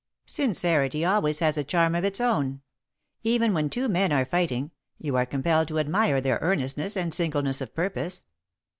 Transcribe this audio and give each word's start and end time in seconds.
"Sincerity 0.25 1.05
always 1.05 1.41
has 1.41 1.59
a 1.59 1.63
charm 1.63 1.93
of 1.93 2.03
its 2.03 2.19
own. 2.19 2.61
Even 3.21 3.53
when 3.53 3.69
two 3.69 3.87
men 3.87 4.11
are 4.11 4.25
fighting, 4.25 4.71
you 4.97 5.15
are 5.15 5.27
compelled 5.27 5.67
to 5.67 5.77
admire 5.77 6.19
their 6.19 6.39
earnestness 6.41 6.97
and 6.97 7.13
singleness 7.13 7.61
of 7.61 7.75
purpose." 7.75 8.25